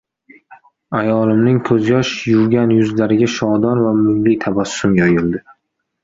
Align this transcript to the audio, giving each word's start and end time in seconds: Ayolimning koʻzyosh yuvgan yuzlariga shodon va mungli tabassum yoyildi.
Ayolimning 0.99 1.59
koʻzyosh 1.67 2.13
yuvgan 2.31 2.73
yuzlariga 2.75 3.27
shodon 3.33 3.83
va 3.83 3.91
mungli 3.99 4.33
tabassum 4.47 4.97
yoyildi. 5.01 5.43